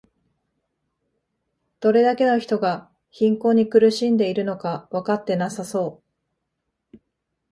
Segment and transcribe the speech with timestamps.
[1.79, 6.01] どれだけの人が貧困に苦しんでいるのかわかってなさそ
[6.91, 6.97] う